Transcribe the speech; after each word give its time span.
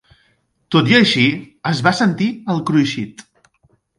Tot 0.75 0.87
i 0.93 0.95
així, 0.99 1.25
es 1.73 1.83
va 1.87 1.93
sentir 1.99 2.31
el 2.55 2.65
cruixit. 2.71 3.25